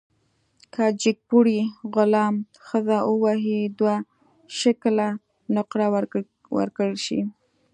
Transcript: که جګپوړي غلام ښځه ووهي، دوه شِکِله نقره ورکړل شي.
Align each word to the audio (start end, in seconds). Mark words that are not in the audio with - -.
که 0.73 0.83
جګپوړي 1.01 1.59
غلام 1.93 2.35
ښځه 2.67 2.97
ووهي، 3.07 3.59
دوه 3.79 3.95
شِکِله 4.59 5.07
نقره 5.55 5.87
ورکړل 6.57 6.95
شي. 7.05 7.19